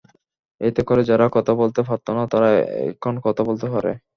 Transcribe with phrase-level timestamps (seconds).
[0.61, 2.47] এতে করে যারা কথা বলতে পারত না, তারা
[2.83, 3.91] এখন কথা বলতে পারে।